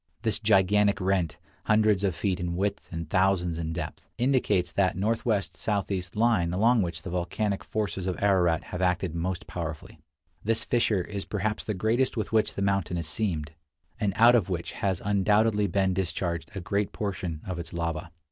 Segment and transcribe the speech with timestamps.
[0.23, 5.55] This gigantic rent, hundreds of feet in width and thousands in depth, indicates that northwest
[5.55, 9.99] southeast line along which the volcanic forces of Ararat have acted most powerfully.
[10.43, 13.51] This fissure is perhaps the greatest with which the mountain is seamed,
[13.99, 18.09] and out of which has undoubtedly been discharged a great portion of its lava.